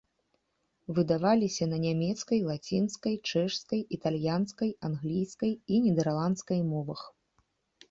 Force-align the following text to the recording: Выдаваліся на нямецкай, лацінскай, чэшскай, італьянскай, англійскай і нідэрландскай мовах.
Выдаваліся 0.99 1.65
на 1.73 1.77
нямецкай, 1.83 2.39
лацінскай, 2.47 3.15
чэшскай, 3.29 3.81
італьянскай, 3.99 4.75
англійскай 4.91 5.51
і 5.55 5.81
нідэрландскай 5.87 6.59
мовах. 6.75 7.01